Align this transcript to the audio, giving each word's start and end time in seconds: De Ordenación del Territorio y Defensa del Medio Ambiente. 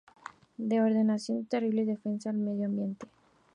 De 0.57 0.81
Ordenación 0.81 1.37
del 1.37 1.47
Territorio 1.47 1.83
y 1.83 1.85
Defensa 1.85 2.31
del 2.31 2.41
Medio 2.41 2.65
Ambiente. 2.65 3.05